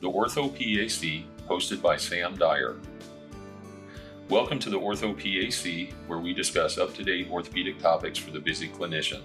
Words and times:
the 0.00 0.08
Ortho 0.08 0.48
PAC, 0.52 1.24
hosted 1.48 1.82
by 1.82 1.96
Sam 1.96 2.36
Dyer. 2.36 2.76
Welcome 4.28 4.60
to 4.60 4.70
the 4.70 4.78
Ortho 4.78 5.12
PAC, 5.12 5.92
where 6.06 6.20
we 6.20 6.32
discuss 6.32 6.78
up 6.78 6.94
to 6.94 7.02
date 7.02 7.28
orthopedic 7.28 7.80
topics 7.80 8.16
for 8.16 8.30
the 8.30 8.38
busy 8.38 8.68
clinician. 8.68 9.22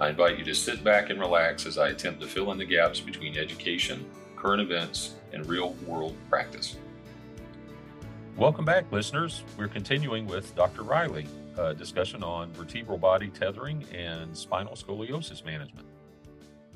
I 0.00 0.08
invite 0.08 0.38
you 0.38 0.44
to 0.44 0.54
sit 0.54 0.82
back 0.82 1.10
and 1.10 1.20
relax 1.20 1.66
as 1.66 1.76
I 1.76 1.88
attempt 1.88 2.22
to 2.22 2.26
fill 2.26 2.50
in 2.52 2.56
the 2.56 2.64
gaps 2.64 2.98
between 2.98 3.36
education, 3.36 4.06
current 4.36 4.62
events, 4.62 5.16
and 5.34 5.46
real 5.46 5.74
world 5.86 6.16
practice. 6.30 6.76
Welcome 8.38 8.64
back, 8.64 8.90
listeners. 8.90 9.42
We're 9.58 9.68
continuing 9.68 10.26
with 10.26 10.54
Dr. 10.56 10.82
Riley, 10.82 11.26
a 11.58 11.74
discussion 11.74 12.22
on 12.22 12.54
vertebral 12.54 12.96
body 12.96 13.28
tethering 13.28 13.84
and 13.94 14.34
spinal 14.34 14.76
scoliosis 14.76 15.44
management. 15.44 15.85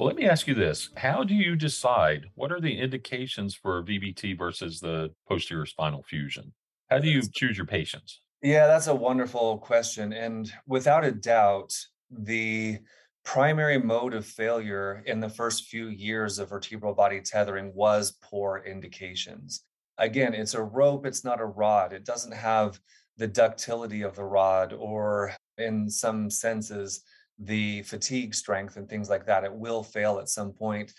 Well, 0.01 0.07
let 0.07 0.17
me 0.17 0.25
ask 0.25 0.47
you 0.47 0.55
this. 0.55 0.89
How 0.97 1.25
do 1.25 1.35
you 1.35 1.55
decide 1.55 2.25
what 2.35 2.51
are 2.51 2.59
the 2.59 2.75
indications 2.75 3.55
for 3.55 3.83
VBT 3.83 4.39
versus 4.39 4.81
the 4.81 5.11
posterior 5.29 5.67
spinal 5.67 6.03
fusion? 6.03 6.55
How 6.89 7.01
do 7.01 7.11
you 7.11 7.21
choose 7.21 7.59
your 7.59 7.67
patients? 7.67 8.23
Yeah, 8.43 8.67
that's 8.67 8.87
a 8.87 8.95
wonderful 8.95 9.59
question. 9.59 10.15
And 10.15 10.51
without 10.67 11.05
a 11.05 11.13
doubt, 11.13 11.77
the 12.11 12.79
primary 13.27 13.79
mode 13.79 14.15
of 14.15 14.25
failure 14.25 15.03
in 15.05 15.21
the 15.21 15.29
first 15.29 15.65
few 15.65 15.89
years 15.89 16.39
of 16.39 16.49
vertebral 16.49 16.95
body 16.95 17.21
tethering 17.21 17.71
was 17.75 18.17
poor 18.23 18.65
indications. 18.67 19.65
Again, 19.99 20.33
it's 20.33 20.55
a 20.55 20.63
rope, 20.63 21.05
it's 21.05 21.25
not 21.25 21.43
a 21.43 21.45
rod. 21.45 21.93
It 21.93 22.07
doesn't 22.07 22.33
have 22.33 22.81
the 23.19 23.29
ductility 23.29 24.01
of 24.01 24.17
the 24.17 24.25
rod, 24.25 24.73
or 24.73 25.35
in 25.59 25.91
some 25.91 26.31
senses, 26.31 27.03
the 27.41 27.83
fatigue 27.83 28.35
strength 28.35 28.77
and 28.77 28.89
things 28.89 29.09
like 29.09 29.27
that. 29.27 29.45
It 29.45 29.53
will 29.53 29.83
fail 29.83 30.19
at 30.19 30.29
some 30.29 30.53
point, 30.53 30.93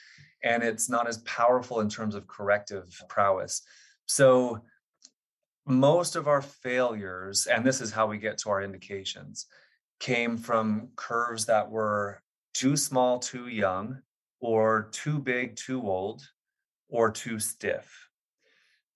and 0.43 0.63
it's 0.63 0.89
not 0.89 1.07
as 1.07 1.19
powerful 1.19 1.79
in 1.79 1.89
terms 1.89 2.15
of 2.15 2.27
corrective 2.27 2.87
prowess. 3.07 3.61
So, 4.07 4.63
most 5.67 6.15
of 6.15 6.27
our 6.27 6.41
failures, 6.41 7.45
and 7.45 7.63
this 7.63 7.81
is 7.81 7.91
how 7.91 8.07
we 8.07 8.17
get 8.17 8.39
to 8.39 8.49
our 8.49 8.63
indications, 8.63 9.45
came 9.99 10.35
from 10.35 10.89
curves 10.95 11.45
that 11.45 11.69
were 11.69 12.21
too 12.53 12.75
small, 12.75 13.19
too 13.19 13.47
young, 13.47 14.01
or 14.39 14.89
too 14.91 15.19
big, 15.19 15.55
too 15.55 15.81
old, 15.81 16.27
or 16.89 17.11
too 17.11 17.39
stiff. 17.39 18.09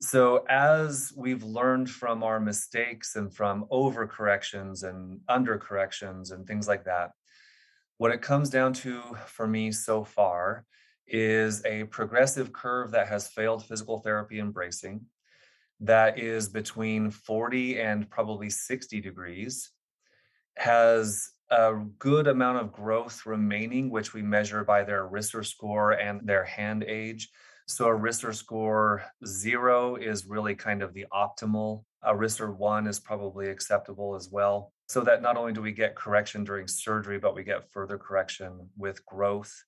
So, 0.02 0.46
as 0.50 1.14
we've 1.16 1.44
learned 1.44 1.90
from 1.90 2.22
our 2.22 2.40
mistakes 2.40 3.16
and 3.16 3.34
from 3.34 3.66
overcorrections 3.72 4.84
and 4.84 5.20
undercorrections 5.30 6.32
and 6.32 6.46
things 6.46 6.68
like 6.68 6.84
that, 6.86 7.12
what 7.98 8.12
it 8.12 8.22
comes 8.22 8.50
down 8.50 8.74
to 8.74 9.02
for 9.26 9.48
me 9.48 9.72
so 9.72 10.04
far 10.04 10.66
is 11.08 11.64
a 11.66 11.86
progressive 11.86 12.52
curve 12.52 12.92
that 12.92 13.08
has 13.08 13.28
failed 13.28 13.66
physical 13.66 14.00
therapy 14.00 14.40
and 14.40 14.54
bracing 14.54 15.06
that 15.82 16.20
is 16.20 16.50
between 16.50 17.12
40 17.12 17.80
and 17.80 18.10
probably 18.10 18.50
60 18.50 19.02
degrees, 19.02 19.72
has 20.58 21.32
a 21.50 21.74
good 22.00 22.28
amount 22.28 22.60
of 22.60 22.72
growth 22.72 23.26
remaining, 23.26 23.90
which 23.90 24.14
we 24.14 24.22
measure 24.22 24.64
by 24.64 24.84
their 24.84 25.08
Risser 25.08 25.46
score 25.46 25.92
and 25.92 26.22
their 26.26 26.44
hand 26.44 26.84
age. 26.84 27.30
So 27.68 27.88
a 27.88 27.98
Risser 27.98 28.34
score 28.34 29.04
zero 29.26 29.96
is 29.96 30.28
really 30.28 30.54
kind 30.54 30.84
of 30.84 30.94
the 30.94 31.06
optimal. 31.12 31.84
A 32.04 32.14
Risser 32.14 32.56
one 32.56 32.86
is 32.86 33.00
probably 33.00 33.50
acceptable 33.50 34.14
as 34.16 34.30
well 34.32 34.72
so 34.88 35.02
that 35.02 35.24
not 35.24 35.36
only 35.36 35.52
do 35.52 35.62
we 35.62 35.72
get 35.72 35.96
correction 35.96 36.44
during 36.44 36.68
surgery, 36.68 37.18
but 37.18 37.34
we 37.34 37.44
get 37.44 37.72
further 37.72 37.98
correction 37.98 38.70
with 38.78 39.04
growth. 39.06 39.64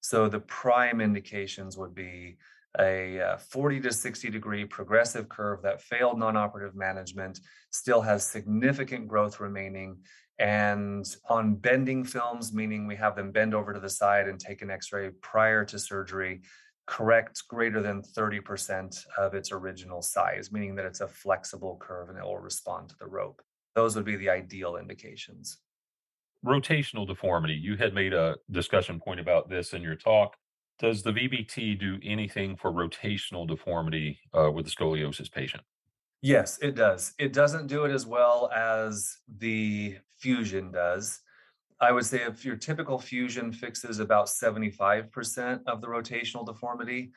So 0.00 0.28
the 0.28 0.40
prime 0.40 1.00
indications 1.00 1.78
would 1.78 1.94
be 1.94 2.36
a 2.78 3.20
uh, 3.20 3.36
40 3.38 3.80
to 3.80 3.92
60 3.92 4.28
degree 4.28 4.64
progressive 4.66 5.28
curve 5.28 5.62
that 5.62 5.80
failed 5.80 6.18
non-operative 6.18 6.76
management 6.76 7.40
still 7.70 8.02
has 8.02 8.26
significant 8.26 9.08
growth 9.08 9.40
remaining 9.40 9.96
and 10.38 11.16
on 11.28 11.54
bending 11.54 12.04
films 12.04 12.52
meaning 12.52 12.86
we 12.86 12.94
have 12.94 13.16
them 13.16 13.32
bend 13.32 13.54
over 13.54 13.72
to 13.72 13.80
the 13.80 13.88
side 13.88 14.28
and 14.28 14.38
take 14.38 14.62
an 14.62 14.70
x-ray 14.70 15.10
prior 15.22 15.64
to 15.64 15.78
surgery 15.78 16.42
correct 16.88 17.42
greater 17.48 17.82
than 17.82 18.02
30% 18.02 19.06
of 19.18 19.34
its 19.34 19.52
original 19.52 20.02
size 20.02 20.50
meaning 20.50 20.74
that 20.74 20.86
it's 20.86 21.02
a 21.02 21.08
flexible 21.08 21.76
curve 21.80 22.08
and 22.08 22.18
it 22.18 22.24
will 22.24 22.38
respond 22.38 22.88
to 22.88 22.96
the 22.98 23.06
rope 23.06 23.42
those 23.78 23.94
would 23.94 24.04
be 24.04 24.16
the 24.16 24.28
ideal 24.28 24.74
indications. 24.74 25.58
Rotational 26.44 27.06
deformity. 27.06 27.54
You 27.54 27.76
had 27.76 27.94
made 27.94 28.12
a 28.12 28.34
discussion 28.50 28.98
point 28.98 29.20
about 29.20 29.48
this 29.48 29.72
in 29.72 29.82
your 29.82 29.94
talk. 29.94 30.36
Does 30.80 31.04
the 31.04 31.12
VBT 31.12 31.78
do 31.78 31.96
anything 32.04 32.56
for 32.56 32.72
rotational 32.72 33.46
deformity 33.46 34.18
uh, 34.36 34.50
with 34.50 34.64
the 34.64 34.70
scoliosis 34.72 35.30
patient? 35.30 35.62
Yes, 36.22 36.58
it 36.60 36.74
does. 36.74 37.14
It 37.20 37.32
doesn't 37.32 37.68
do 37.68 37.84
it 37.84 37.92
as 37.92 38.04
well 38.04 38.50
as 38.52 39.18
the 39.28 39.96
fusion 40.18 40.72
does. 40.72 41.20
I 41.80 41.92
would 41.92 42.06
say 42.06 42.22
if 42.22 42.44
your 42.44 42.56
typical 42.56 42.98
fusion 42.98 43.52
fixes 43.52 44.00
about 44.00 44.26
75% 44.26 45.60
of 45.66 45.80
the 45.80 45.86
rotational 45.86 46.44
deformity, 46.44 47.12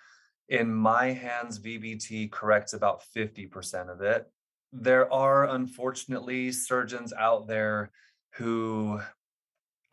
in 0.49 0.71
my 0.71 1.07
hands, 1.07 1.59
VBT 1.59 2.31
corrects 2.31 2.73
about 2.73 3.01
50% 3.15 3.91
of 3.91 4.01
it 4.01 4.29
there 4.73 5.11
are 5.11 5.49
unfortunately 5.49 6.51
surgeons 6.51 7.13
out 7.13 7.47
there 7.47 7.91
who 8.35 9.01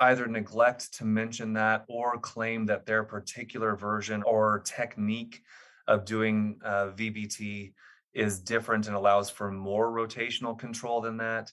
either 0.00 0.26
neglect 0.26 0.94
to 0.94 1.04
mention 1.04 1.52
that 1.54 1.84
or 1.88 2.18
claim 2.18 2.66
that 2.66 2.86
their 2.86 3.02
particular 3.02 3.74
version 3.74 4.22
or 4.22 4.60
technique 4.60 5.42
of 5.88 6.04
doing 6.04 6.60
uh, 6.64 6.88
VBT 6.96 7.72
is 8.14 8.38
different 8.38 8.86
and 8.86 8.94
allows 8.94 9.28
for 9.28 9.50
more 9.50 9.90
rotational 9.90 10.56
control 10.56 11.00
than 11.00 11.16
that. 11.16 11.50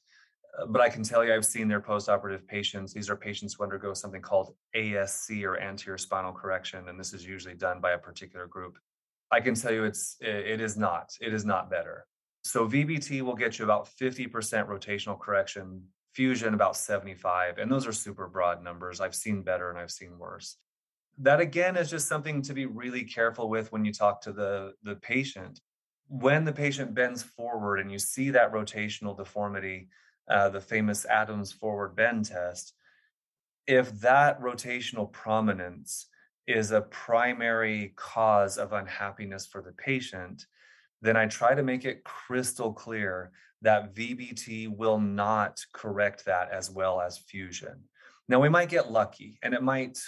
But 0.67 0.81
I 0.81 0.89
can 0.89 1.03
tell 1.03 1.23
you, 1.25 1.33
I've 1.33 1.45
seen 1.45 1.67
their 1.67 1.81
postoperative 1.81 2.47
patients. 2.47 2.93
These 2.93 3.09
are 3.09 3.15
patients 3.15 3.55
who 3.55 3.63
undergo 3.63 3.93
something 3.93 4.21
called 4.21 4.55
ASC 4.75 5.43
or 5.43 5.59
anterior 5.59 5.97
spinal 5.97 6.31
correction, 6.31 6.87
and 6.87 6.99
this 6.99 7.13
is 7.13 7.25
usually 7.25 7.55
done 7.55 7.81
by 7.81 7.91
a 7.91 7.97
particular 7.97 8.47
group. 8.47 8.77
I 9.31 9.41
can 9.41 9.55
tell 9.55 9.73
you, 9.73 9.83
it's 9.83 10.17
it 10.21 10.61
is 10.61 10.77
not. 10.77 11.11
It 11.19 11.33
is 11.33 11.45
not 11.45 11.69
better. 11.69 12.05
So 12.43 12.67
VBT 12.67 13.21
will 13.23 13.35
get 13.35 13.57
you 13.57 13.65
about 13.65 13.89
50% 13.99 14.29
rotational 14.29 15.19
correction, 15.19 15.81
fusion 16.13 16.53
about 16.53 16.77
75, 16.77 17.57
and 17.57 17.71
those 17.71 17.87
are 17.87 17.91
super 17.91 18.27
broad 18.27 18.63
numbers. 18.63 19.01
I've 19.01 19.15
seen 19.15 19.41
better 19.41 19.71
and 19.71 19.79
I've 19.79 19.89
seen 19.89 20.19
worse. 20.19 20.57
That 21.17 21.39
again 21.39 21.75
is 21.75 21.89
just 21.89 22.07
something 22.07 22.43
to 22.43 22.53
be 22.53 22.67
really 22.67 23.03
careful 23.03 23.49
with 23.49 23.71
when 23.71 23.83
you 23.83 23.91
talk 23.91 24.21
to 24.21 24.31
the, 24.31 24.73
the 24.83 24.95
patient. 24.95 25.59
When 26.07 26.45
the 26.45 26.53
patient 26.53 26.93
bends 26.93 27.23
forward 27.23 27.79
and 27.79 27.91
you 27.91 27.97
see 27.97 28.29
that 28.29 28.53
rotational 28.53 29.17
deformity, 29.17 29.87
uh, 30.29 30.49
the 30.49 30.61
famous 30.61 31.05
Adams 31.05 31.51
forward 31.51 31.95
bend 31.95 32.25
test, 32.25 32.73
if 33.67 33.91
that 34.01 34.41
rotational 34.41 35.11
prominence 35.11 36.07
is 36.47 36.71
a 36.71 36.81
primary 36.81 37.93
cause 37.95 38.57
of 38.57 38.73
unhappiness 38.73 39.45
for 39.45 39.61
the 39.61 39.71
patient, 39.71 40.45
then 41.01 41.17
I 41.17 41.25
try 41.25 41.55
to 41.55 41.63
make 41.63 41.85
it 41.85 42.03
crystal 42.03 42.71
clear 42.73 43.31
that 43.61 43.95
VBT 43.95 44.75
will 44.75 44.99
not 44.99 45.63
correct 45.73 46.25
that 46.25 46.51
as 46.51 46.69
well 46.69 47.01
as 47.01 47.17
fusion. 47.17 47.83
Now, 48.27 48.39
we 48.39 48.49
might 48.49 48.69
get 48.69 48.91
lucky 48.91 49.39
and 49.41 49.53
it 49.53 49.63
might 49.63 49.99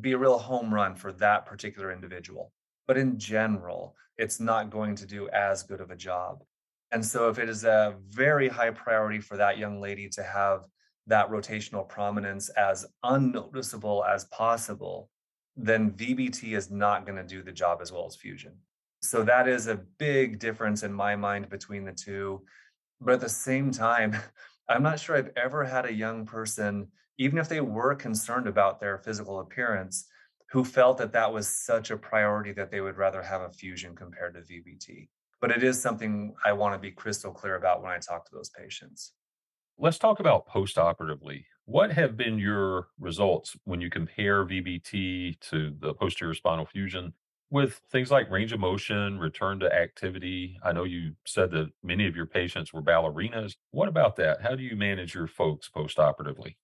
be 0.00 0.12
a 0.12 0.18
real 0.18 0.38
home 0.38 0.72
run 0.72 0.94
for 0.94 1.12
that 1.14 1.46
particular 1.46 1.92
individual, 1.92 2.52
but 2.86 2.98
in 2.98 3.18
general, 3.18 3.96
it's 4.16 4.38
not 4.38 4.70
going 4.70 4.94
to 4.96 5.06
do 5.06 5.28
as 5.30 5.62
good 5.62 5.80
of 5.80 5.90
a 5.90 5.96
job. 5.96 6.44
And 6.94 7.04
so, 7.04 7.28
if 7.28 7.40
it 7.40 7.48
is 7.48 7.64
a 7.64 7.96
very 8.08 8.48
high 8.48 8.70
priority 8.70 9.18
for 9.18 9.36
that 9.36 9.58
young 9.58 9.80
lady 9.80 10.08
to 10.10 10.22
have 10.22 10.60
that 11.08 11.28
rotational 11.28 11.88
prominence 11.88 12.50
as 12.50 12.86
unnoticeable 13.02 14.04
as 14.04 14.26
possible, 14.26 15.10
then 15.56 15.90
VBT 15.90 16.56
is 16.56 16.70
not 16.70 17.04
going 17.04 17.16
to 17.16 17.24
do 17.24 17.42
the 17.42 17.50
job 17.50 17.80
as 17.82 17.90
well 17.90 18.06
as 18.06 18.14
fusion. 18.14 18.52
So 19.02 19.24
that 19.24 19.48
is 19.48 19.66
a 19.66 19.82
big 19.98 20.38
difference 20.38 20.84
in 20.84 20.92
my 20.92 21.16
mind 21.16 21.48
between 21.48 21.84
the 21.84 21.92
two. 21.92 22.44
But 23.00 23.14
at 23.14 23.20
the 23.20 23.28
same 23.28 23.72
time, 23.72 24.16
I'm 24.68 24.84
not 24.84 25.00
sure 25.00 25.16
I've 25.16 25.32
ever 25.36 25.64
had 25.64 25.86
a 25.86 25.92
young 25.92 26.24
person, 26.24 26.86
even 27.18 27.38
if 27.38 27.48
they 27.48 27.60
were 27.60 27.96
concerned 27.96 28.46
about 28.46 28.78
their 28.78 28.98
physical 28.98 29.40
appearance, 29.40 30.06
who 30.52 30.64
felt 30.64 30.98
that 30.98 31.12
that 31.14 31.32
was 31.32 31.48
such 31.48 31.90
a 31.90 31.96
priority 31.96 32.52
that 32.52 32.70
they 32.70 32.80
would 32.80 32.96
rather 32.96 33.20
have 33.20 33.40
a 33.40 33.50
fusion 33.50 33.96
compared 33.96 34.34
to 34.34 34.42
VBT. 34.42 35.08
But 35.40 35.50
it 35.50 35.62
is 35.62 35.80
something 35.80 36.34
I 36.44 36.52
want 36.52 36.74
to 36.74 36.78
be 36.78 36.90
crystal 36.90 37.32
clear 37.32 37.56
about 37.56 37.82
when 37.82 37.92
I 37.92 37.98
talk 37.98 38.24
to 38.26 38.34
those 38.34 38.50
patients. 38.50 39.12
Let's 39.78 39.98
talk 39.98 40.20
about 40.20 40.48
postoperatively. 40.48 41.44
What 41.66 41.92
have 41.92 42.16
been 42.16 42.38
your 42.38 42.88
results 42.98 43.56
when 43.64 43.80
you 43.80 43.90
compare 43.90 44.44
VBT 44.44 45.40
to 45.40 45.74
the 45.80 45.94
posterior 45.94 46.34
spinal 46.34 46.66
fusion? 46.66 47.12
with 47.54 47.80
things 47.92 48.10
like 48.10 48.28
range 48.32 48.52
of 48.52 48.58
motion, 48.58 49.16
return 49.16 49.60
to 49.60 49.72
activity, 49.72 50.58
I 50.64 50.72
know 50.72 50.82
you 50.82 51.12
said 51.24 51.52
that 51.52 51.70
many 51.84 52.04
of 52.08 52.16
your 52.16 52.26
patients 52.26 52.72
were 52.72 52.82
ballerinas. 52.82 53.54
What 53.70 53.86
about 53.86 54.16
that? 54.16 54.42
How 54.42 54.56
do 54.56 54.64
you 54.64 54.74
manage 54.74 55.14
your 55.14 55.28
folks 55.28 55.70
postoperatively? 55.74 56.56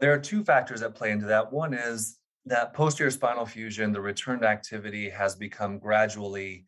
There 0.00 0.12
are 0.12 0.18
two 0.18 0.42
factors 0.42 0.80
that 0.80 0.96
play 0.96 1.12
into 1.12 1.26
that. 1.26 1.52
One 1.52 1.72
is 1.72 2.18
that 2.46 2.74
posterior 2.74 3.12
spinal 3.12 3.46
fusion, 3.46 3.92
the 3.92 4.00
return 4.00 4.40
to 4.40 4.48
activity 4.48 5.08
has 5.08 5.36
become 5.36 5.78
gradually 5.78 6.64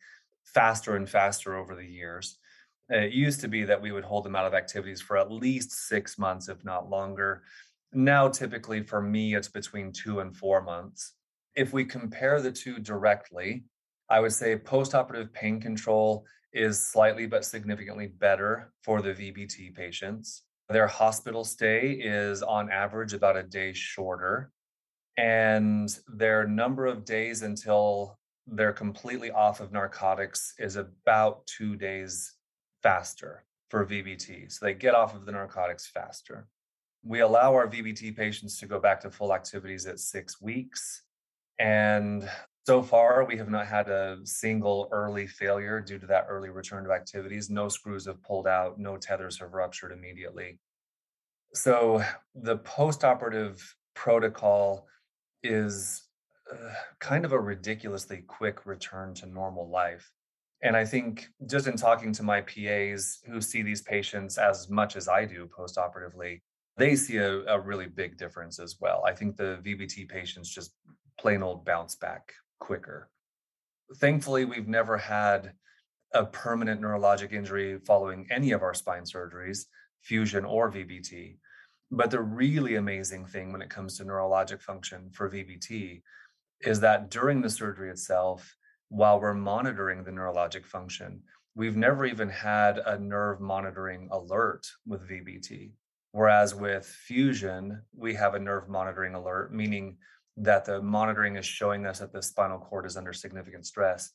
faster 0.53 0.95
and 0.95 1.09
faster 1.09 1.55
over 1.55 1.75
the 1.75 1.85
years. 1.85 2.37
It 2.89 3.11
used 3.11 3.41
to 3.41 3.47
be 3.47 3.63
that 3.65 3.81
we 3.81 3.91
would 3.91 4.05
hold 4.05 4.23
them 4.23 4.35
out 4.35 4.45
of 4.45 4.53
activities 4.53 5.01
for 5.01 5.17
at 5.17 5.31
least 5.31 5.71
six 5.71 6.17
months, 6.17 6.47
if 6.47 6.63
not 6.63 6.89
longer. 6.89 7.43
Now, 7.93 8.29
typically 8.29 8.83
for 8.83 9.01
me, 9.01 9.35
it's 9.35 9.49
between 9.49 9.91
two 9.91 10.19
and 10.21 10.35
four 10.35 10.61
months. 10.61 11.13
If 11.55 11.73
we 11.73 11.85
compare 11.85 12.41
the 12.41 12.51
two 12.51 12.79
directly, 12.79 13.65
I 14.09 14.19
would 14.19 14.31
say 14.31 14.55
postoperative 14.55 15.33
pain 15.33 15.59
control 15.59 16.25
is 16.53 16.81
slightly 16.81 17.25
but 17.25 17.43
significantly 17.43 18.07
better 18.07 18.71
for 18.83 19.01
the 19.01 19.13
VBT 19.13 19.75
patients. 19.75 20.43
Their 20.69 20.87
hospital 20.87 21.43
stay 21.43 21.91
is 21.91 22.41
on 22.41 22.71
average 22.71 23.13
about 23.13 23.37
a 23.37 23.43
day 23.43 23.73
shorter, 23.73 24.51
and 25.17 25.89
their 26.07 26.47
number 26.47 26.85
of 26.85 27.05
days 27.05 27.41
until 27.41 28.17
they're 28.47 28.73
completely 28.73 29.31
off 29.31 29.59
of 29.59 29.71
narcotics 29.71 30.53
is 30.57 30.77
about 30.77 31.45
two 31.45 31.75
days 31.75 32.33
faster 32.81 33.43
for 33.69 33.85
VBT. 33.85 34.51
So 34.51 34.65
they 34.65 34.73
get 34.73 34.95
off 34.95 35.13
of 35.13 35.25
the 35.25 35.31
narcotics 35.31 35.87
faster. 35.87 36.47
We 37.03 37.19
allow 37.19 37.53
our 37.53 37.67
VBT 37.67 38.15
patients 38.15 38.59
to 38.59 38.65
go 38.65 38.79
back 38.79 39.01
to 39.01 39.11
full 39.11 39.33
activities 39.33 39.85
at 39.85 39.99
six 39.99 40.41
weeks. 40.41 41.03
And 41.59 42.29
so 42.65 42.81
far, 42.81 43.25
we 43.25 43.37
have 43.37 43.49
not 43.49 43.67
had 43.67 43.89
a 43.89 44.19
single 44.23 44.89
early 44.91 45.27
failure 45.27 45.79
due 45.81 45.99
to 45.99 46.07
that 46.07 46.27
early 46.29 46.49
return 46.49 46.83
to 46.85 46.91
activities. 46.91 47.49
No 47.49 47.69
screws 47.69 48.05
have 48.05 48.21
pulled 48.23 48.47
out, 48.47 48.79
no 48.79 48.97
tethers 48.97 49.39
have 49.39 49.53
ruptured 49.53 49.91
immediately. 49.91 50.59
So 51.53 52.03
the 52.35 52.57
postoperative 52.57 53.61
protocol 53.93 54.85
is 55.43 56.06
uh, 56.51 56.73
kind 56.99 57.25
of 57.25 57.31
a 57.31 57.39
ridiculously 57.39 58.23
quick 58.27 58.65
return 58.65 59.13
to 59.15 59.25
normal 59.25 59.69
life. 59.69 60.11
And 60.63 60.75
I 60.75 60.85
think 60.85 61.27
just 61.45 61.67
in 61.67 61.77
talking 61.77 62.11
to 62.13 62.23
my 62.23 62.41
PAs 62.41 63.19
who 63.27 63.41
see 63.41 63.61
these 63.61 63.81
patients 63.81 64.37
as 64.37 64.69
much 64.69 64.95
as 64.95 65.07
I 65.07 65.25
do 65.25 65.47
postoperatively, 65.47 66.41
they 66.77 66.95
see 66.95 67.17
a, 67.17 67.43
a 67.45 67.59
really 67.59 67.87
big 67.87 68.17
difference 68.17 68.59
as 68.59 68.77
well. 68.79 69.03
I 69.05 69.13
think 69.13 69.35
the 69.35 69.59
VBT 69.63 70.09
patients 70.09 70.49
just 70.49 70.73
plain 71.19 71.43
old 71.43 71.65
bounce 71.65 71.95
back 71.95 72.33
quicker. 72.59 73.09
Thankfully, 73.97 74.45
we've 74.45 74.67
never 74.67 74.97
had 74.97 75.53
a 76.13 76.25
permanent 76.25 76.81
neurologic 76.81 77.33
injury 77.33 77.79
following 77.85 78.27
any 78.31 78.51
of 78.51 78.63
our 78.63 78.73
spine 78.73 79.03
surgeries, 79.03 79.65
fusion 80.01 80.45
or 80.45 80.71
VBT. 80.71 81.37
But 81.91 82.11
the 82.11 82.21
really 82.21 82.75
amazing 82.75 83.25
thing 83.25 83.51
when 83.51 83.61
it 83.61 83.69
comes 83.69 83.97
to 83.97 84.05
neurologic 84.05 84.61
function 84.61 85.09
for 85.11 85.29
VBT 85.29 86.01
is 86.61 86.79
that 86.79 87.09
during 87.09 87.41
the 87.41 87.49
surgery 87.49 87.89
itself, 87.89 88.55
while 88.89 89.19
we're 89.19 89.33
monitoring 89.33 90.03
the 90.03 90.11
neurologic 90.11 90.65
function, 90.65 91.21
we've 91.55 91.75
never 91.75 92.05
even 92.05 92.29
had 92.29 92.77
a 92.79 92.97
nerve 92.97 93.41
monitoring 93.41 94.07
alert 94.11 94.67
with 94.85 95.07
VBT. 95.09 95.71
Whereas 96.11 96.55
with 96.55 96.85
fusion, 96.85 97.81
we 97.95 98.13
have 98.15 98.33
a 98.33 98.39
nerve 98.39 98.69
monitoring 98.69 99.13
alert, 99.13 99.53
meaning 99.53 99.97
that 100.37 100.65
the 100.65 100.81
monitoring 100.81 101.35
is 101.35 101.45
showing 101.45 101.85
us 101.85 101.99
that 101.99 102.13
the 102.13 102.21
spinal 102.21 102.59
cord 102.59 102.85
is 102.85 102.95
under 102.95 103.13
significant 103.13 103.65
stress 103.65 104.11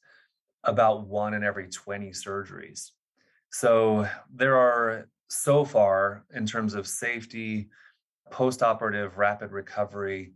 about 0.65 1.07
one 1.07 1.35
in 1.35 1.43
every 1.43 1.69
20 1.69 2.11
surgeries. 2.11 2.91
So 3.51 4.09
there 4.33 4.57
are 4.57 5.09
so 5.29 5.65
far 5.65 6.25
in 6.35 6.47
terms 6.47 6.75
of 6.75 6.87
safety, 6.87 7.69
postoperative 8.31 9.17
rapid 9.17 9.51
recovery, 9.51 10.33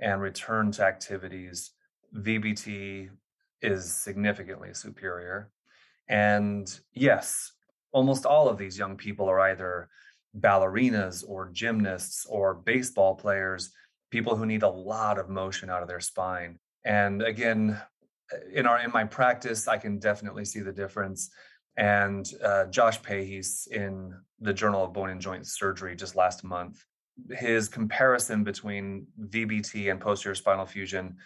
and 0.00 0.20
return 0.20 0.72
to 0.72 0.84
activities, 0.84 1.72
VBT 2.16 3.10
is 3.62 3.92
significantly 3.92 4.74
superior. 4.74 5.50
And 6.08 6.68
yes, 6.92 7.52
almost 7.92 8.26
all 8.26 8.48
of 8.48 8.58
these 8.58 8.78
young 8.78 8.96
people 8.96 9.28
are 9.28 9.40
either 9.40 9.88
ballerinas 10.38 11.24
or 11.26 11.50
gymnasts 11.50 12.26
or 12.28 12.54
baseball 12.54 13.14
players 13.14 13.72
people 14.10 14.36
who 14.36 14.46
need 14.46 14.62
a 14.62 14.68
lot 14.68 15.18
of 15.18 15.28
motion 15.28 15.70
out 15.70 15.82
of 15.82 15.88
their 15.88 16.00
spine. 16.00 16.58
And 16.84 17.22
again, 17.22 17.80
in 18.52 18.66
our 18.66 18.80
in 18.80 18.90
my 18.92 19.04
practice, 19.04 19.68
I 19.68 19.78
can 19.78 19.98
definitely 19.98 20.44
see 20.44 20.60
the 20.60 20.72
difference. 20.72 21.30
And 21.76 22.28
uh, 22.44 22.66
Josh 22.66 23.00
Pahys 23.00 23.68
in 23.68 24.14
the 24.40 24.52
Journal 24.52 24.84
of 24.84 24.92
Bone 24.92 25.10
and 25.10 25.20
Joint 25.20 25.46
Surgery 25.46 25.96
just 25.96 26.16
last 26.16 26.44
month. 26.44 26.84
His 27.30 27.68
comparison 27.68 28.44
between 28.44 29.06
VBT 29.28 29.90
and 29.90 30.00
posterior 30.00 30.34
spinal 30.34 30.66
fusion 30.66 31.16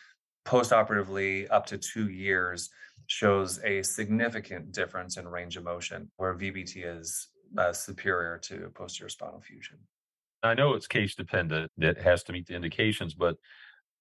postoperatively 0.46 1.46
up 1.50 1.66
to 1.66 1.78
two 1.78 2.08
years 2.10 2.70
shows 3.06 3.60
a 3.64 3.82
significant 3.82 4.72
difference 4.72 5.16
in 5.16 5.26
range 5.28 5.56
of 5.56 5.64
motion, 5.64 6.10
where 6.16 6.34
VBT 6.34 6.98
is 6.98 7.28
uh, 7.58 7.72
superior 7.72 8.38
to 8.44 8.70
posterior 8.74 9.08
spinal 9.08 9.40
fusion. 9.40 9.78
I 10.42 10.54
know 10.54 10.74
it's 10.74 10.86
case 10.86 11.14
dependent. 11.14 11.70
It 11.78 11.98
has 11.98 12.22
to 12.24 12.32
meet 12.32 12.46
the 12.46 12.54
indications, 12.54 13.14
but 13.14 13.36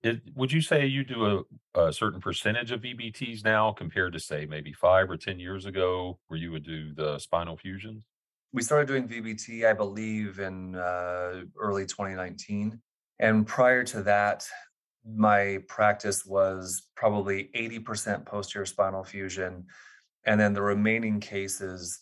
it, 0.03 0.21
would 0.35 0.51
you 0.51 0.61
say 0.61 0.85
you 0.85 1.05
do 1.05 1.45
a, 1.75 1.81
a, 1.87 1.93
certain 1.93 2.19
percentage 2.19 2.71
of 2.71 2.81
VBTs 2.81 3.45
now 3.45 3.71
compared 3.71 4.11
to 4.13 4.19
say 4.19 4.45
maybe 4.45 4.73
five 4.73 5.09
or 5.09 5.15
ten 5.15 5.39
years 5.39 5.65
ago, 5.65 6.19
where 6.27 6.39
you 6.39 6.51
would 6.51 6.65
do 6.65 6.93
the 6.93 7.17
spinal 7.19 7.55
fusions? 7.55 8.03
We 8.53 8.61
started 8.61 8.87
doing 8.87 9.07
VBT, 9.07 9.65
I 9.65 9.73
believe, 9.73 10.39
in 10.39 10.75
uh, 10.75 11.41
early 11.59 11.85
2019, 11.85 12.79
and 13.19 13.47
prior 13.47 13.83
to 13.85 14.03
that, 14.03 14.47
my 15.05 15.59
practice 15.67 16.23
was 16.23 16.89
probably 16.95 17.49
80% 17.55 18.25
posterior 18.25 18.65
spinal 18.65 19.03
fusion, 19.03 19.65
and 20.25 20.39
then 20.39 20.53
the 20.53 20.61
remaining 20.61 21.19
cases 21.19 21.99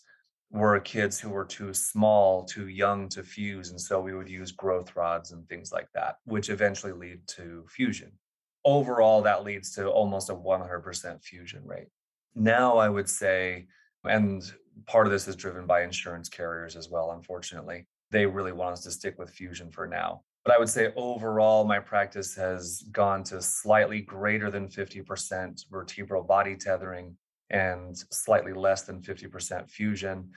were 0.50 0.78
kids 0.80 1.18
who 1.18 1.30
were 1.30 1.46
too 1.46 1.72
small, 1.72 2.44
too 2.44 2.68
young 2.68 3.08
to 3.08 3.22
fuse. 3.22 3.70
And 3.70 3.80
so 3.80 4.00
we 4.00 4.14
would 4.14 4.28
use 4.28 4.52
growth 4.52 4.94
rods 4.94 5.32
and 5.32 5.48
things 5.48 5.72
like 5.72 5.88
that, 5.94 6.16
which 6.24 6.50
eventually 6.50 6.92
lead 6.92 7.26
to 7.28 7.64
fusion. 7.68 8.12
Overall, 8.64 9.22
that 9.22 9.44
leads 9.44 9.74
to 9.74 9.88
almost 9.88 10.28
a 10.28 10.34
100% 10.34 11.24
fusion 11.24 11.64
rate. 11.64 11.88
Now, 12.34 12.76
I 12.76 12.90
would 12.90 13.08
say, 13.08 13.66
and 14.04 14.42
part 14.86 15.06
of 15.06 15.12
this 15.12 15.28
is 15.28 15.36
driven 15.36 15.66
by 15.66 15.82
insurance 15.82 16.28
carriers 16.28 16.76
as 16.76 16.88
well, 16.88 17.12
unfortunately. 17.12 17.86
They 18.10 18.26
really 18.26 18.52
want 18.52 18.74
us 18.74 18.82
to 18.84 18.90
stick 18.90 19.18
with 19.18 19.30
fusion 19.30 19.70
for 19.70 19.86
now. 19.86 20.22
But 20.44 20.54
I 20.54 20.58
would 20.58 20.68
say 20.68 20.92
overall, 20.96 21.64
my 21.64 21.78
practice 21.78 22.34
has 22.34 22.84
gone 22.90 23.22
to 23.24 23.40
slightly 23.40 24.00
greater 24.00 24.50
than 24.50 24.68
50% 24.68 25.70
vertebral 25.70 26.22
body 26.24 26.56
tethering 26.56 27.16
and 27.50 27.96
slightly 28.10 28.52
less 28.52 28.82
than 28.82 29.00
50% 29.00 29.70
fusion. 29.70 30.30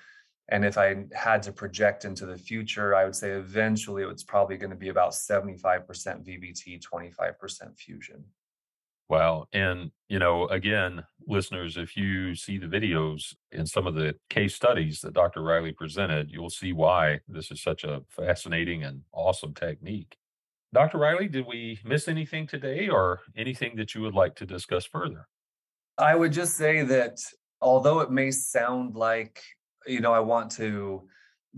And 0.50 0.64
if 0.64 0.78
I 0.78 1.06
had 1.14 1.42
to 1.44 1.52
project 1.52 2.06
into 2.06 2.28
the 2.28 2.38
future, 2.38 2.94
I 2.94 3.06
would 3.06 3.16
say 3.16 3.32
eventually 3.32 4.04
it's 4.04 4.24
probably 4.24 4.58
going 4.58 4.70
to 4.70 4.76
be 4.76 4.90
about 4.90 5.12
75% 5.12 5.58
VBT, 5.88 6.82
25% 6.82 7.78
fusion. 7.78 8.24
Wow. 9.08 9.46
And, 9.54 9.92
you 10.10 10.18
know, 10.18 10.48
again, 10.48 11.04
listeners, 11.28 11.78
if 11.78 11.96
you 11.96 12.36
see 12.36 12.58
the 12.58 12.66
videos 12.66 13.36
in 13.52 13.66
some 13.68 13.86
of 13.86 13.94
the 13.94 14.16
case 14.30 14.56
studies 14.56 15.02
that 15.02 15.14
Dr. 15.14 15.44
Riley 15.44 15.72
presented, 15.72 16.32
you'll 16.32 16.50
see 16.50 16.74
why 16.74 17.20
this 17.28 17.52
is 17.52 17.62
such 17.62 17.84
a 17.84 18.02
fascinating 18.10 18.84
and 18.84 19.02
awesome 19.12 19.54
technique. 19.54 20.18
Dr. 20.74 20.98
Riley, 20.98 21.28
did 21.28 21.46
we 21.46 21.80
miss 21.86 22.08
anything 22.08 22.48
today 22.48 22.90
or 22.90 23.22
anything 23.38 23.76
that 23.78 23.94
you 23.94 24.02
would 24.02 24.16
like 24.16 24.36
to 24.36 24.46
discuss 24.46 24.86
further? 24.86 25.28
I 25.98 26.16
would 26.16 26.34
just 26.34 26.58
say 26.58 26.82
that 26.84 27.20
although 27.62 28.02
it 28.02 28.12
may 28.12 28.32
sound 28.32 28.96
like, 28.96 29.42
you 29.88 30.02
know, 30.02 30.14
I 30.14 30.20
want 30.20 30.52
to 30.54 31.08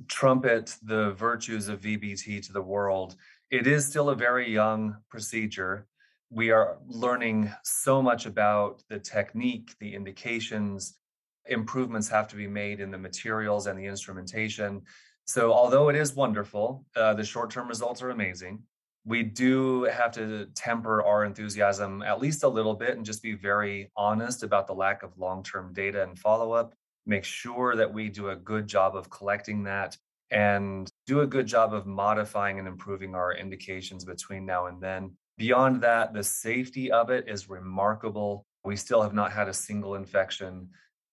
trumpet 0.08 0.76
the 0.84 1.12
virtues 1.14 1.70
of 1.70 1.82
VBT 1.82 2.46
to 2.46 2.54
the 2.54 2.62
world, 2.62 3.16
it 3.50 3.66
is 3.66 3.88
still 3.88 4.10
a 4.10 4.16
very 4.16 4.52
young 4.52 4.98
procedure. 5.10 5.88
We 6.30 6.52
are 6.52 6.78
learning 6.88 7.52
so 7.64 8.02
much 8.02 8.26
about 8.26 8.84
the 8.90 9.00
technique, 9.00 9.76
the 9.80 9.94
indications, 9.94 10.98
improvements 11.46 12.10
have 12.10 12.28
to 12.28 12.36
be 12.36 12.48
made 12.48 12.82
in 12.82 12.92
the 12.92 12.98
materials 12.98 13.68
and 13.68 13.80
the 13.80 13.86
instrumentation. 13.86 14.82
So, 15.26 15.54
although 15.54 15.90
it 15.90 15.96
is 15.96 16.14
wonderful, 16.14 16.86
uh, 16.96 17.14
the 17.14 17.24
short 17.24 17.50
term 17.50 17.68
results 17.68 18.02
are 18.02 18.10
amazing 18.10 18.64
we 19.08 19.24
do 19.24 19.84
have 19.84 20.12
to 20.12 20.48
temper 20.54 21.02
our 21.02 21.24
enthusiasm 21.24 22.02
at 22.02 22.20
least 22.20 22.44
a 22.44 22.48
little 22.48 22.74
bit 22.74 22.98
and 22.98 23.06
just 23.06 23.24
be 23.24 23.36
very 23.36 23.90
honest 23.96 24.44
about 24.44 24.68
the 24.68 24.74
lack 24.74 25.02
of 25.02 25.18
long 25.18 25.42
term 25.42 25.72
data 25.74 26.04
and 26.04 26.20
follow 26.20 26.52
up. 26.52 26.74
Make 27.06 27.24
sure 27.24 27.78
that 27.78 27.92
we 27.92 28.10
do 28.10 28.30
a 28.30 28.36
good 28.36 28.68
job 28.68 28.98
of 28.98 29.10
collecting 29.10 29.64
that 29.64 29.96
and 30.30 30.92
do 31.06 31.22
a 31.22 31.28
good 31.28 31.48
job 31.48 31.74
of 31.74 31.88
modifying 31.88 32.60
and 32.60 32.68
improving 32.68 33.16
our 33.16 33.34
indications 33.34 34.04
between 34.04 34.46
now 34.46 34.66
and 34.66 34.82
then. 34.82 35.16
Beyond 35.38 35.82
that, 35.82 36.14
the 36.14 36.24
safety 36.24 36.92
of 36.92 37.10
it 37.10 37.26
is 37.28 37.50
remarkable. 37.50 38.46
We 38.64 38.76
still 38.76 39.02
have 39.02 39.14
not 39.14 39.32
had 39.32 39.48
a 39.48 39.54
single 39.54 39.96
infection. 39.96 40.70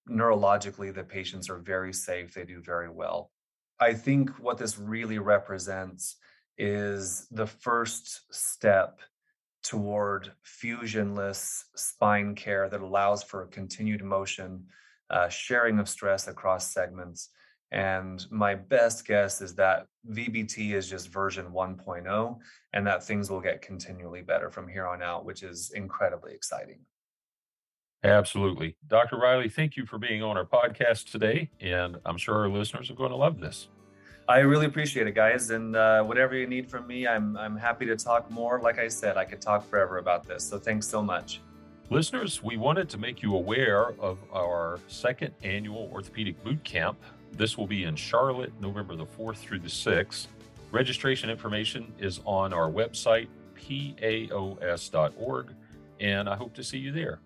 Neurologically, 0.08 0.94
the 0.94 1.04
patients 1.04 1.50
are 1.50 1.58
very 1.58 1.92
safe, 1.92 2.34
they 2.34 2.44
do 2.44 2.60
very 2.60 2.88
well. 2.88 3.30
I 3.80 3.92
think 3.92 4.30
what 4.38 4.58
this 4.58 4.78
really 4.78 5.18
represents 5.18 6.16
is 6.56 7.26
the 7.30 7.46
first 7.46 8.22
step 8.32 9.00
toward 9.62 10.32
fusionless 10.44 11.64
spine 11.74 12.34
care 12.34 12.68
that 12.68 12.80
allows 12.80 13.22
for 13.22 13.46
continued 13.46 14.02
motion, 14.02 14.66
uh, 15.10 15.28
sharing 15.28 15.78
of 15.78 15.88
stress 15.88 16.28
across 16.28 16.72
segments. 16.72 17.30
And 17.74 18.24
my 18.30 18.54
best 18.54 19.04
guess 19.04 19.40
is 19.40 19.56
that 19.56 19.88
VBT 20.08 20.74
is 20.74 20.88
just 20.88 21.08
version 21.08 21.46
1.0 21.46 22.38
and 22.72 22.86
that 22.86 23.02
things 23.02 23.28
will 23.28 23.40
get 23.40 23.62
continually 23.62 24.22
better 24.22 24.48
from 24.48 24.68
here 24.68 24.86
on 24.86 25.02
out, 25.02 25.24
which 25.24 25.42
is 25.42 25.72
incredibly 25.74 26.32
exciting. 26.34 26.78
Absolutely. 28.04 28.76
Dr. 28.86 29.16
Riley, 29.16 29.48
thank 29.48 29.76
you 29.76 29.86
for 29.86 29.98
being 29.98 30.22
on 30.22 30.36
our 30.36 30.44
podcast 30.44 31.10
today. 31.10 31.50
And 31.60 31.96
I'm 32.06 32.16
sure 32.16 32.36
our 32.42 32.48
listeners 32.48 32.92
are 32.92 32.94
going 32.94 33.10
to 33.10 33.16
love 33.16 33.40
this. 33.40 33.66
I 34.28 34.38
really 34.38 34.66
appreciate 34.66 35.08
it, 35.08 35.16
guys. 35.16 35.50
And 35.50 35.74
uh, 35.74 36.04
whatever 36.04 36.36
you 36.36 36.46
need 36.46 36.70
from 36.70 36.86
me, 36.86 37.08
I'm, 37.08 37.36
I'm 37.36 37.56
happy 37.56 37.86
to 37.86 37.96
talk 37.96 38.30
more. 38.30 38.60
Like 38.60 38.78
I 38.78 38.86
said, 38.86 39.16
I 39.16 39.24
could 39.24 39.40
talk 39.40 39.68
forever 39.68 39.98
about 39.98 40.28
this. 40.28 40.44
So 40.44 40.60
thanks 40.60 40.86
so 40.86 41.02
much. 41.02 41.40
Listeners, 41.90 42.40
we 42.40 42.56
wanted 42.56 42.88
to 42.90 42.98
make 42.98 43.20
you 43.20 43.34
aware 43.34 44.00
of 44.00 44.18
our 44.32 44.78
second 44.86 45.34
annual 45.42 45.90
orthopedic 45.92 46.42
boot 46.44 46.62
camp. 46.62 46.98
This 47.36 47.58
will 47.58 47.66
be 47.66 47.84
in 47.84 47.96
Charlotte, 47.96 48.52
November 48.60 48.94
the 48.94 49.06
4th 49.06 49.38
through 49.38 49.58
the 49.58 49.68
6th. 49.68 50.28
Registration 50.70 51.30
information 51.30 51.92
is 51.98 52.20
on 52.24 52.52
our 52.52 52.70
website, 52.70 53.28
paos.org, 53.54 55.46
and 56.00 56.28
I 56.28 56.36
hope 56.36 56.54
to 56.54 56.64
see 56.64 56.78
you 56.78 56.92
there. 56.92 57.18